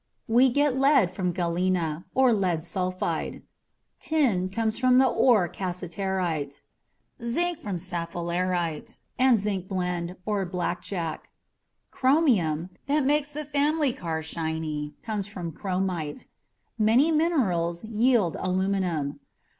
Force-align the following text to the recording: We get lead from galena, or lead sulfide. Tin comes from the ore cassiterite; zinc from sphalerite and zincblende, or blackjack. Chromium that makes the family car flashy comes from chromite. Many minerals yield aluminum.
We 0.27 0.49
get 0.49 0.75
lead 0.75 1.11
from 1.11 1.31
galena, 1.31 2.05
or 2.15 2.33
lead 2.33 2.61
sulfide. 2.65 3.43
Tin 3.99 4.49
comes 4.49 4.79
from 4.79 4.97
the 4.97 5.05
ore 5.05 5.47
cassiterite; 5.47 6.63
zinc 7.23 7.59
from 7.59 7.77
sphalerite 7.77 8.97
and 9.19 9.37
zincblende, 9.37 10.15
or 10.25 10.43
blackjack. 10.47 11.29
Chromium 11.91 12.71
that 12.87 13.05
makes 13.05 13.31
the 13.31 13.45
family 13.45 13.93
car 13.93 14.23
flashy 14.23 14.95
comes 15.03 15.27
from 15.27 15.51
chromite. 15.51 16.25
Many 16.79 17.11
minerals 17.11 17.83
yield 17.85 18.35
aluminum. 18.39 19.19